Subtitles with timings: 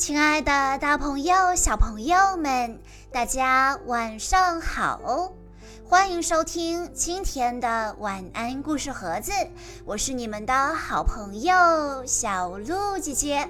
[0.00, 2.80] 亲爱的，大朋友、小朋友们，
[3.12, 5.30] 大家晚上好！
[5.84, 9.30] 欢迎收听今天的晚安故事盒子，
[9.84, 11.52] 我是你们的好朋友
[12.06, 13.46] 小鹿姐姐。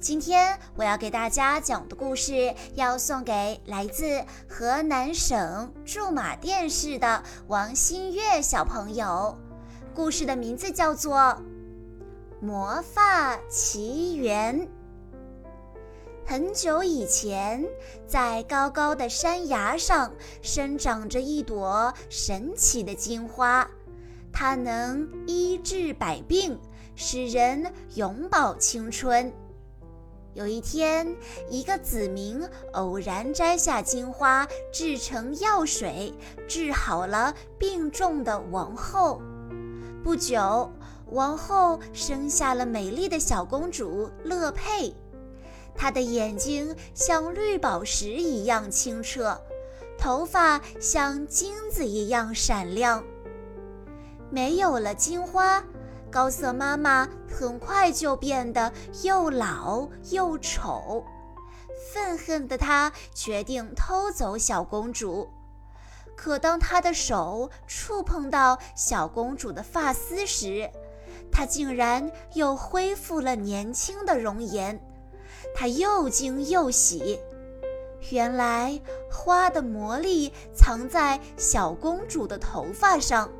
[0.00, 9.36] 今天我要给大家讲的故事，要送给来自河南省驻马店市的王新月小朋友。
[9.94, 11.18] 故事的名字叫做
[12.40, 14.58] 《魔法奇缘》。
[16.28, 17.64] 很久以前，
[18.04, 23.70] 在高高的山崖上生长着一朵神奇的金花，
[24.32, 26.58] 它能医治百病，
[26.96, 29.32] 使人永葆青春。
[30.34, 31.16] 有一天，
[31.48, 36.12] 一个子民偶然摘下金花，制成药水，
[36.48, 39.22] 治好了病重的王后。
[40.02, 40.68] 不久，
[41.12, 44.92] 王后生下了美丽的小公主乐佩。
[45.76, 49.40] 她的眼睛像绿宝石一样清澈，
[49.98, 53.04] 头发像金子一样闪亮。
[54.30, 55.62] 没有了金花，
[56.10, 61.04] 高瑟妈妈很快就变得又老又丑。
[61.92, 65.28] 愤恨的她决定偷走小公主。
[66.16, 70.68] 可当她的手触碰到小公主的发丝时，
[71.30, 74.80] 她竟然又恢复了年轻的容颜。
[75.58, 77.18] 他又惊又喜，
[78.10, 78.78] 原来
[79.10, 83.30] 花的魔力藏在小公主的头发上。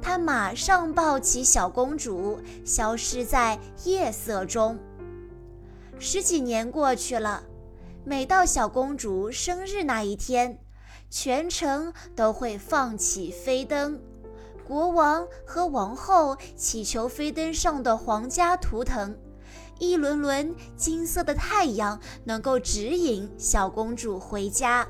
[0.00, 4.78] 他马上抱起小公主，消失在夜色中。
[5.98, 7.42] 十几年过去了，
[8.02, 10.58] 每到小公主生日那一天，
[11.10, 14.00] 全城都会放起飞灯，
[14.66, 19.14] 国王和王后祈求飞灯上的皇家图腾。
[19.78, 24.86] 一轮轮金色的太阳能够指引小公主回家。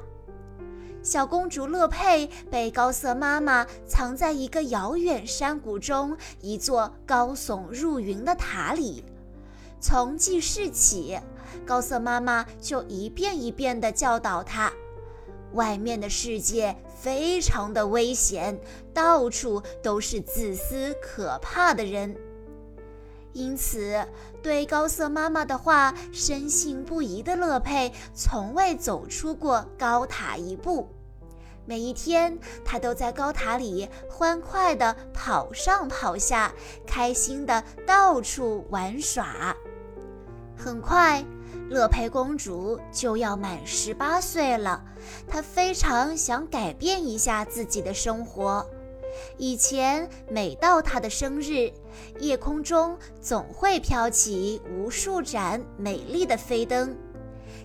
[1.03, 9.05] 小公主乐佩被高瑟妈妈藏在一个遥远山谷中一座高耸入云的塔里。
[9.81, 11.17] 从记事起，
[11.65, 14.73] 高瑟妈妈就一遍一遍地教导她：
[15.53, 18.59] 外面的世界非常的危险，
[18.93, 22.17] 到处都是自私可怕的人。
[23.37, 24.03] 因此，
[24.43, 30.89] 对高瑟妈妈的话深信不疑的乐佩，从未走出过高塔一步。
[31.67, 36.51] 每一天，她都在高塔里欢快地跑上跑下，
[36.87, 39.55] 开心地到处玩耍。
[40.57, 41.23] 很快，
[41.69, 44.83] 乐佩公主就要满十八岁了，
[45.29, 48.67] 她非常想改变一下自己的生活。
[49.39, 51.71] 以前每到她的生日，
[52.19, 56.97] 夜空中总会飘起无数盏美丽的飞灯。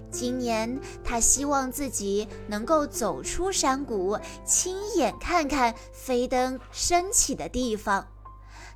[0.09, 8.05] 今年，他希望自己能够走出山谷，亲眼看看飞灯升起的地方。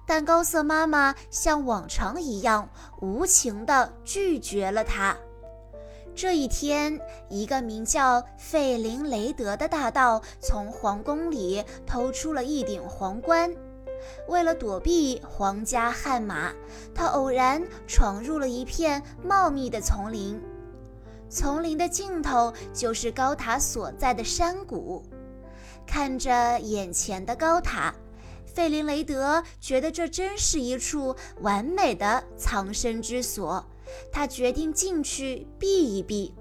[0.07, 2.69] 但高瑟妈妈像往常一样
[3.01, 5.17] 无情地拒绝了他。
[6.15, 6.97] 这一天，
[7.29, 13.53] 一个名叫费林雷德的大盗从皇宫里偷出了一顶皇冠。
[14.27, 16.51] 为了躲避皇家悍马，
[16.93, 20.41] 他偶然闯入了一片茂密的丛林。
[21.29, 25.03] 丛林的尽头就是高塔所在的山谷。
[25.85, 27.93] 看着眼前的高塔，
[28.45, 33.63] 费林雷德觉得这真是一处完美的藏身之所。
[34.11, 36.33] 他决定进去避一避，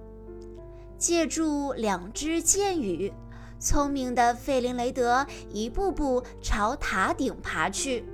[0.97, 3.13] 借助两支箭羽，
[3.59, 8.05] 聪明的费林雷德一步步朝塔顶爬去。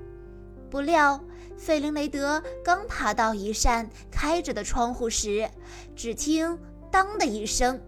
[0.71, 1.21] 不料，
[1.57, 5.49] 费林雷德刚爬到一扇开着的窗户时，
[5.97, 6.59] 只听
[6.91, 7.81] “当”的一声，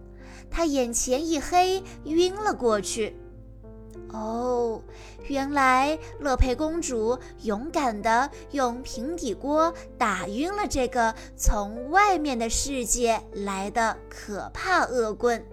[0.51, 3.17] 他眼前一黑，晕了过去。
[4.09, 4.81] 哦，
[5.27, 15.43] 原来乐佩公主勇敢地用平底锅打晕了这个从外面的世界来的可怕恶棍。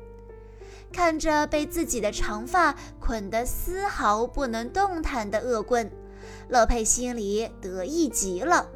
[0.92, 5.90] 看着被自己的长发捆得丝毫不能动弹的恶棍，
[6.48, 8.68] 乐佩心里得意极了。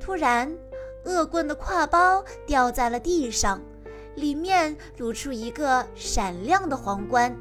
[0.00, 0.56] 突然，
[1.04, 3.60] 恶棍的挎包掉在了地上，
[4.14, 7.36] 里面露出一个闪亮的皇冠。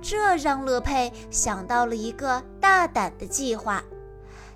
[0.00, 3.84] 这让乐佩想到了一个大胆的计划，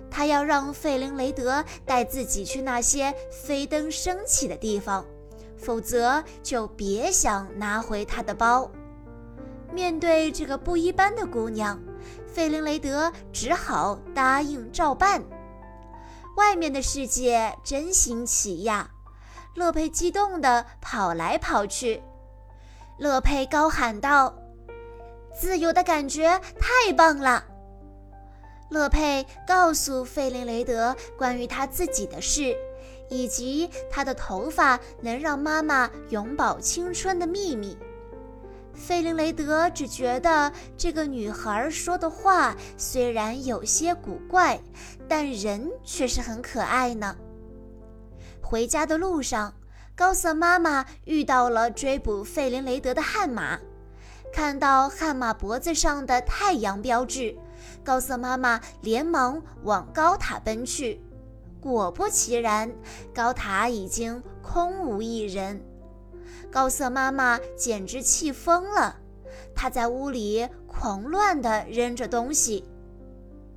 [0.09, 5.05] 他要让费林雷德带自己去那些飞灯升起的地方，
[5.63, 8.69] 否则就别想拿回他的包。
[9.71, 11.79] 面对这个不一般的姑娘，
[12.27, 15.23] 费林雷德只好答应照办。
[16.35, 18.89] 外面的世界真新奇呀！
[19.55, 22.01] 乐佩激动地跑来跑去。
[22.97, 24.35] 乐佩高喊道
[25.33, 27.43] ：“自由的感觉太棒了！”
[28.69, 32.55] 乐佩告诉费林雷德关于他自己的事，
[33.09, 37.77] 以及她的头发能让妈妈永葆青春的秘密。
[38.73, 44.59] 费林雷德只觉得这个女孩说的话虽然有些古怪，
[45.07, 47.15] 但人却是很可爱呢。
[48.41, 49.53] 回家的路上，
[49.95, 53.59] 高瑟妈妈遇到了追捕费林雷德的悍马，
[54.33, 57.37] 看到悍马脖子上的太阳标志，
[57.83, 60.99] 高瑟妈妈连忙往高塔奔去。
[61.63, 62.69] 果不其然，
[63.15, 65.63] 高塔已经空无一人。
[66.51, 68.97] 高瑟妈妈简直气疯了，
[69.55, 72.65] 她在屋里狂乱地扔着东西。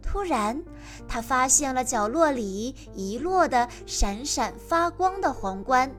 [0.00, 0.62] 突然，
[1.08, 5.91] 她发现了角落里遗落的闪闪发光的皇冠。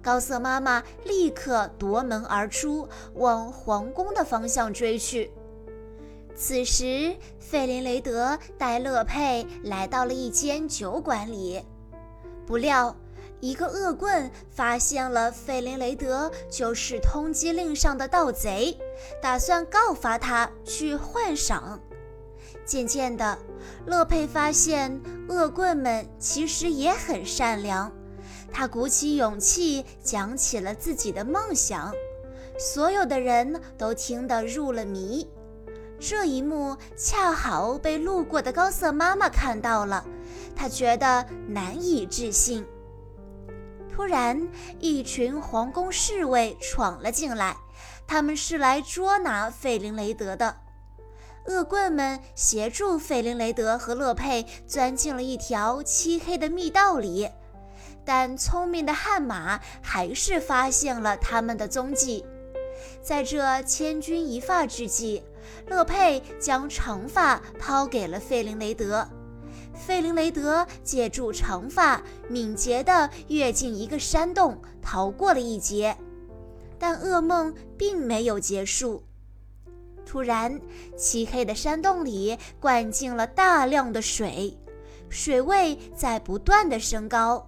[0.00, 5.32] 高瑟妈妈立刻夺门而出，往皇宫的方向追去。
[6.40, 11.60] 此时，费林雷德带乐佩来到了一间酒馆里，
[12.46, 12.94] 不料。
[13.40, 18.76] 一个恶棍发现了费林雷德就是通缉令上的盗贼，
[19.20, 21.80] 打算告发他去换赏。
[22.64, 23.36] 渐渐的，
[23.86, 27.92] 乐佩发现恶棍们其实也很善良。
[28.52, 31.92] 他鼓起勇气讲起了自己的梦想，
[32.58, 35.28] 所有的人都听得入了迷。
[36.00, 40.04] 这一幕恰好被路过的高瑟妈妈看到了，
[40.54, 42.64] 她觉得难以置信。
[43.90, 44.48] 突然，
[44.78, 47.56] 一群皇宫侍卫闯了进来，
[48.06, 50.56] 他们是来捉拿费林雷德的。
[51.46, 57.28] 恶棍们协助费林雷德和乐佩钻进了一条漆黑的密道里，
[58.04, 62.24] 但聪明的悍马还是发现了他们的踪迹。
[63.02, 65.22] 在这千钧一发之际，
[65.66, 69.08] 乐佩将长发抛给了费林雷德。
[69.74, 75.96] 费林雷德借助长发，敏捷地跃进一个山洞，逃过了一劫。
[76.78, 79.02] 但噩梦并没有结束。
[80.06, 80.60] 突然，
[80.96, 84.56] 漆黑的山洞里灌进了大量的水，
[85.08, 87.46] 水位在不断的升高。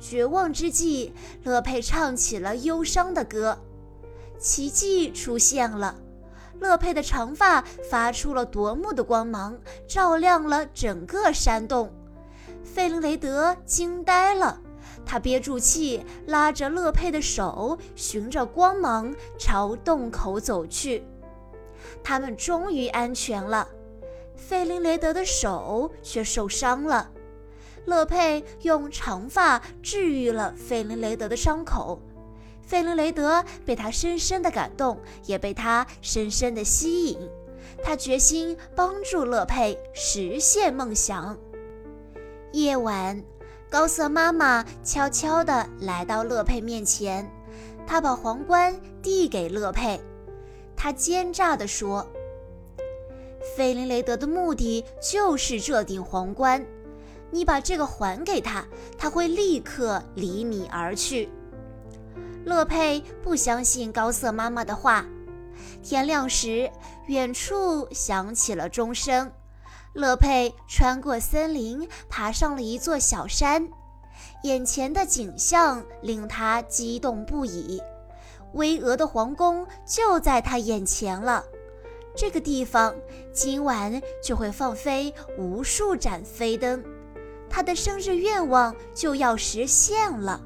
[0.00, 1.14] 绝望之际，
[1.44, 3.58] 乐佩唱起了忧伤的歌。
[4.38, 5.94] 奇迹出现了。
[6.64, 9.54] 乐佩的长发发出了夺目的光芒，
[9.86, 11.92] 照亮了整个山洞。
[12.64, 14.58] 费林雷德惊呆了，
[15.04, 21.04] 他憋住气，拉着乐佩的手，循着光芒朝洞口走去。
[22.02, 23.68] 他们终于安全了，
[24.34, 27.10] 费林雷德的手却受伤了。
[27.84, 32.00] 乐佩用长发治愈了费林雷德的伤口。
[32.66, 37.18] 费林雷德被他深深的感动，也被他深深的吸引。
[37.82, 41.36] 他决心帮助乐佩实现梦想。
[42.52, 43.22] 夜晚，
[43.68, 47.28] 高瑟妈妈悄悄地来到乐佩面前，
[47.86, 50.00] 她把皇冠递给乐佩。
[50.76, 52.06] 她奸诈地说
[53.56, 56.64] ：“费林雷德的目的就是这顶皇冠，
[57.30, 58.64] 你把这个还给他，
[58.96, 61.28] 他会立刻离你而去。”
[62.44, 65.04] 乐佩不相信高瑟妈妈的话。
[65.82, 66.70] 天亮时，
[67.06, 69.30] 远处响起了钟声。
[69.92, 73.68] 乐佩穿过森林，爬上了一座小山。
[74.42, 77.80] 眼前的景象令他激动不已。
[78.52, 81.44] 巍峨的皇宫就在他眼前了。
[82.16, 82.94] 这个地方
[83.32, 86.82] 今晚就会放飞无数盏飞灯。
[87.50, 90.40] 他的生日愿望就要实现了。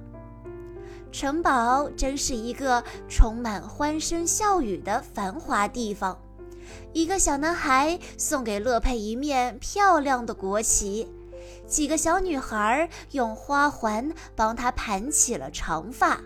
[1.10, 6.18] 城堡真是一个充满欢声笑语的繁华地方。
[6.92, 11.08] 一个小男孩送给乐佩一面漂亮的国旗，
[11.66, 16.20] 几个小女孩用花环帮他盘起了长发。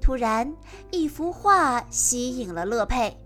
[0.00, 0.52] 突然，
[0.90, 3.16] 一幅画吸引了乐佩，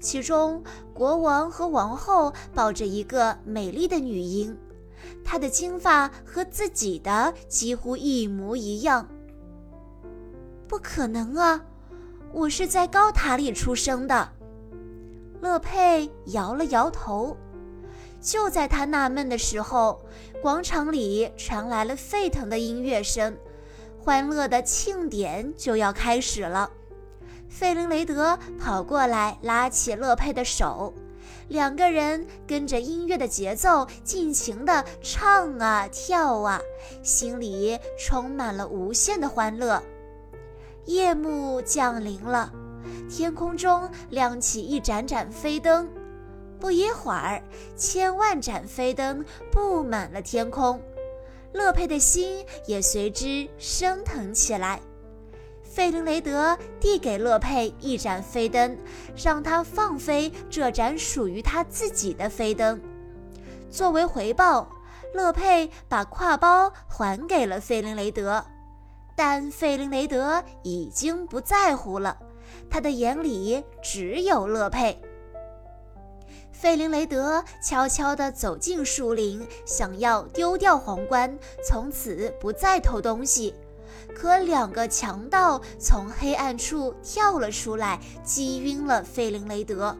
[0.00, 0.62] 其中
[0.92, 4.56] 国王和王后抱着一个美丽的女婴，
[5.24, 9.08] 她的金发和自己的几乎一模一样。
[10.70, 11.60] 不可能啊！
[12.32, 14.28] 我是在高塔里出生的。
[15.40, 17.36] 乐佩摇了摇头。
[18.20, 20.00] 就在他纳闷的时候，
[20.40, 23.36] 广场里传来了沸腾的音乐声，
[23.98, 26.70] 欢乐的庆典就要开始了。
[27.48, 30.94] 费林雷德跑过来，拉起乐佩的手，
[31.48, 36.60] 两个人跟着音乐的节奏，尽情地唱啊跳啊，
[37.02, 39.82] 心里充满了无限的欢乐。
[40.90, 42.52] 夜幕降临了，
[43.08, 45.88] 天空中亮起一盏盏飞灯，
[46.58, 47.40] 不一会儿，
[47.76, 50.82] 千万盏飞灯布满了天空，
[51.52, 54.80] 乐佩的心也随之升腾起来。
[55.62, 58.76] 费林雷德递给乐佩一盏飞灯，
[59.14, 62.80] 让他放飞这盏属于他自己的飞灯。
[63.70, 64.68] 作为回报，
[65.14, 68.44] 乐佩把挎包还给了费林雷德，
[69.22, 72.16] 但费林雷德已经不在乎了，
[72.70, 74.98] 他的眼里只有乐佩。
[76.50, 83.54] 费林雷德悄悄地走进树林，想要丢掉皇冠，从此不再偷东西。
[84.14, 89.94] 可两个强盗从黑暗处跳了出来，击晕了费林雷德，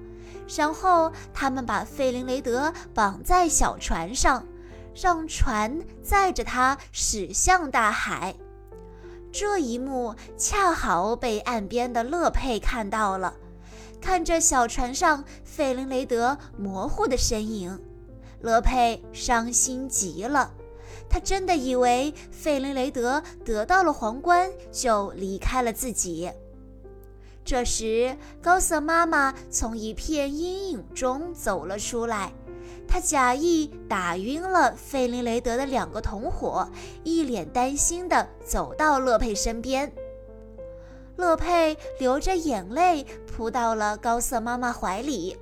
[0.56, 4.46] 然后他们把费林雷德绑在小船上，
[4.94, 8.34] 让船载着他驶向大海。
[9.32, 13.34] 这一幕恰好被岸边的乐佩看到了，
[14.00, 17.80] 看着小船上费林雷德模糊的身影，
[18.40, 20.52] 乐佩伤心极了。
[21.08, 26.30] 他真的以为费林雷德得到了皇冠就离开了自己。
[27.44, 32.32] 这时，高瑟妈妈从一片阴影中走了出来，
[32.92, 36.68] 他假意打晕了费林雷德的两个同伙，
[37.04, 39.92] 一脸担心地走到乐佩身边。
[41.14, 45.37] 乐佩流着眼泪扑到了高瑟妈妈怀里，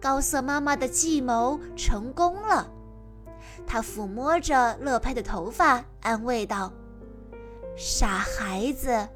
[0.00, 2.68] 高瑟妈妈的计谋成功了。
[3.64, 6.72] 他抚摸着乐佩的头发，安慰道
[7.78, 9.08] ：“傻孩子，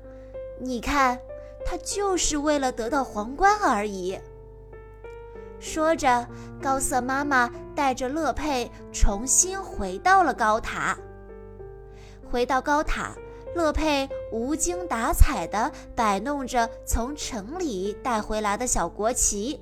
[0.61, 1.18] 你看，
[1.64, 4.16] 他就是为了得到皇冠而已。”
[5.58, 6.26] 说着，
[6.62, 10.96] 高瑟妈妈带着乐佩重新回到了高塔。
[12.30, 13.12] 回到高塔，
[13.54, 19.60] 乐佩无精打采地摆弄着从城里带回来的小国旗。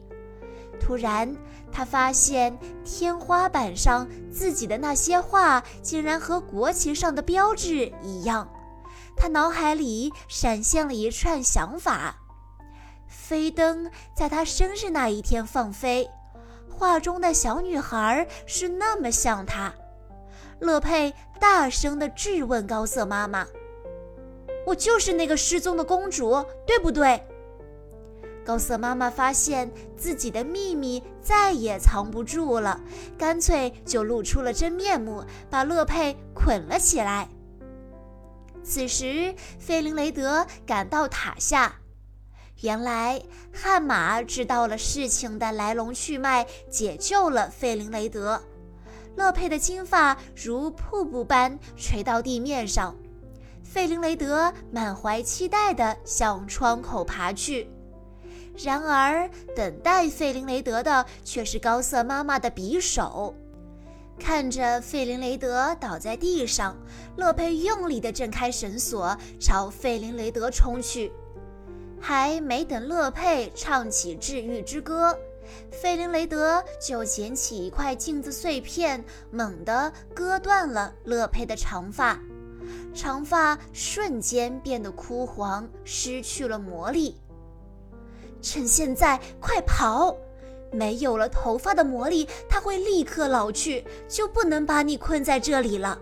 [0.81, 1.37] 突然，
[1.71, 8.49] 他发现天花板上自己的那些画竟然和国旗上的标志一样。
[9.17, 12.17] 他脑海里闪现了一串想法：
[13.27, 16.07] 飞灯在他生日那一天放飞，
[16.71, 19.73] 画中的小女孩是那么像他。
[20.61, 23.47] 乐佩大声地质问高瑟妈妈
[24.67, 27.27] ：“我就是那个失踪的公主，对不对？”
[28.45, 32.79] 高瑟妈妈发现自己的秘密再也藏不住了，
[33.17, 37.27] 干脆就露出了真面目，把乐佩捆了起来。
[38.63, 41.77] 此时，费林雷德赶到塔下，
[42.61, 43.21] 原来
[43.53, 48.43] 悍马知道了事情的来龙去脉，解救了费林雷德。
[49.17, 52.97] 乐佩的金发如瀑布般垂到地面上，
[53.63, 57.69] 费林雷德满怀期待地向窗口爬去。
[58.57, 63.35] 然而，等待费林雷德的却是高瑟妈妈的匕首。
[64.19, 66.77] 看着费林雷德倒在地上，
[67.17, 71.13] 乐佩用力地挣开绳索，朝费林雷德冲去。
[72.07, 75.19] 还没等乐佩唱起治愈之歌，
[75.71, 82.21] 费林雷德就捡起一块镜子碎片，猛地割断了乐佩的长发，
[82.93, 87.17] 长发瞬间变得枯黄，失去了魔力。
[88.43, 90.15] 趁现在，快跑！
[90.71, 95.99] 没有了头发的魔力，它会立刻老去，就不能把你困在这里了。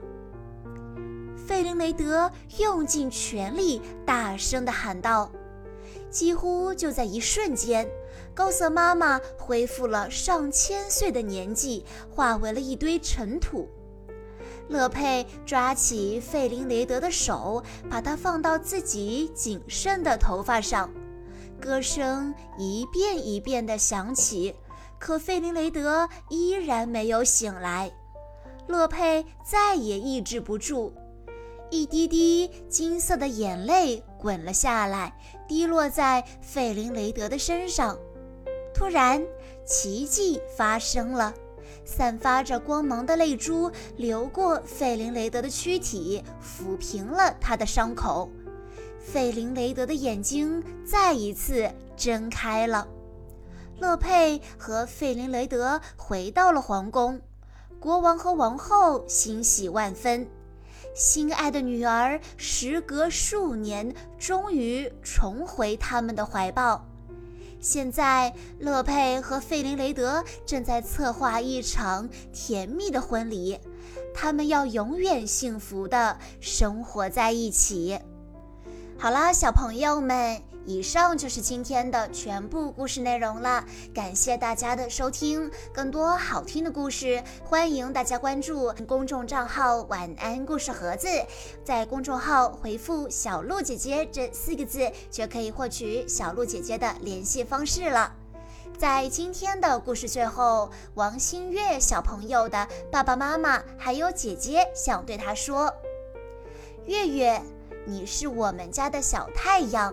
[1.47, 2.28] 费林雷德
[2.59, 5.30] 用尽全力，大声地喊道。
[6.12, 7.88] 几乎就在一瞬间，
[8.35, 13.66] 高瑟妈妈恢复了上千岁的年纪，化为了一堆尘土。
[14.69, 20.90] 乐佩抓起费林雷德的手，把它放到自己仅剩的头发上。
[21.61, 24.54] 歌声一遍一遍地响起，
[24.99, 27.90] 可费林雷德依然没有醒来。
[28.66, 30.92] 乐佩再也抑制不住，
[31.71, 35.12] 一滴滴金色的眼泪滚了下来，
[35.49, 37.99] 滴落在费林雷德的身上。
[38.73, 39.21] 突然，
[39.67, 41.35] 奇迹发生了，
[41.85, 48.31] 散发着光芒的泪珠流过费林雷德的躯体，抚平了他的伤口。
[49.00, 52.87] 费林雷德的眼睛再一次睁开了。
[53.81, 57.21] 乐佩和费林雷德回到了皇宫，
[57.81, 60.29] 国王和王后欣喜万分，
[60.94, 66.87] 心爱的女儿时隔数年终于重回他们的怀抱。
[67.61, 73.58] 现在，乐佩和费林雷德正在策划一场甜蜜的婚礼，
[74.12, 77.99] 他们要永远幸福的生活在一起。
[78.99, 80.51] 好啦，小朋友们。
[80.64, 85.50] 以上就是今天的全部故事内容了，感谢大家的收听。
[85.73, 91.09] 更多好听的故事，欢迎大家关注公众账号“晚安故事盒子”。
[91.64, 98.12] 在公众号回复“小鹿姐姐”这四个字，就可以获取小鹿姐姐的联系方式了。
[98.78, 105.75] 在今天的故事最后，王新月小朋友的爸爸妈妈还有姐姐想对他说
[106.87, 107.42] ：“月月，
[107.85, 109.92] 你是我们家的小太阳。”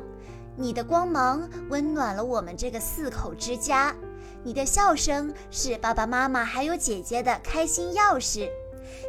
[0.60, 3.96] 你的光芒温暖了我们这个四口之家，
[4.44, 8.50] 你的笑声是爸爸妈妈还有姐姐的开心钥匙。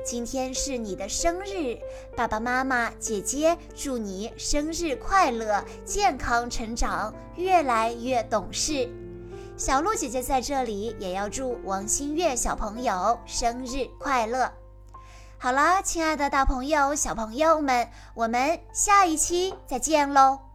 [0.07, 1.77] 今天是你的生日，
[2.17, 8.89] 爸爸妈妈、姐姐祝你生日快乐，健康成长，越来越懂事。
[9.57, 14.53] 小鹿姐姐在这里也要祝王新月小朋友生日快乐。
[15.37, 20.50] 好了，亲爱的大朋友、小朋友们，我们下一期再见喽！